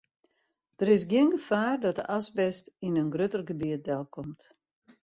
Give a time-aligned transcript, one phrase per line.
[0.79, 4.41] Der is gjin gefaar dat de asbest yn in grutter gebiet delkomt.